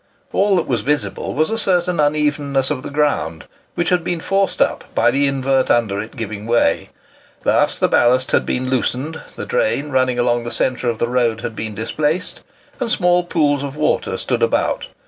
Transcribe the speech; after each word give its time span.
All 0.33 0.55
that 0.55 0.65
was 0.65 0.81
visible 0.81 1.35
was 1.35 1.51
a 1.51 1.59
certain 1.59 1.99
unevenness 1.99 2.71
of 2.71 2.81
the 2.81 2.89
ground, 2.89 3.45
which 3.75 3.89
had 3.89 4.03
been 4.03 4.19
forced 4.19 4.59
up 4.59 4.83
by 4.95 5.11
the 5.11 5.27
invert 5.27 5.69
under 5.69 6.01
it 6.01 6.15
giving 6.15 6.47
way; 6.47 6.89
thus 7.43 7.77
the 7.77 7.87
ballast 7.87 8.31
had 8.31 8.43
been 8.43 8.67
loosened, 8.71 9.21
the 9.35 9.45
drain 9.45 9.91
running 9.91 10.17
along 10.17 10.43
the 10.43 10.49
centre 10.49 10.89
of 10.89 10.97
the 10.97 11.07
road 11.07 11.41
had 11.41 11.55
been 11.55 11.75
displaced, 11.75 12.41
and 12.79 12.89
small 12.89 13.23
pools 13.23 13.61
of 13.61 13.75
water 13.75 14.17
stood 14.17 14.41
about. 14.41 14.87